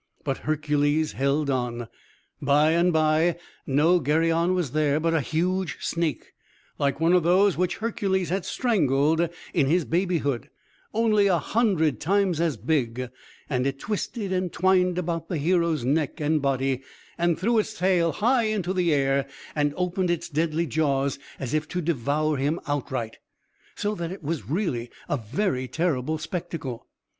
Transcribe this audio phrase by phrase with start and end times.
[0.23, 1.87] But Hercules held on.
[2.41, 6.33] By and by, no Geryon was there, but a huge snake,
[6.79, 10.49] like one of those which Hercules had strangled in his babyhood,
[10.91, 13.11] only a hundred times as big;
[13.47, 16.81] and it twisted and twined about the hero's neck and body,
[17.15, 21.67] and threw its tail high into the air, and opened its deadly jaws as if
[21.67, 23.19] to devour him outright;
[23.75, 26.87] so that it was really a very terrible spectacle!